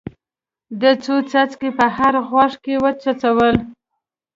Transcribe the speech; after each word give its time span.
ده 0.79 0.91
څو 1.03 1.15
څاڅکي 1.29 1.69
په 1.77 1.85
هر 1.97 2.13
غوږ 2.27 2.53
کې 2.63 2.75
وڅڅول. 2.83 3.55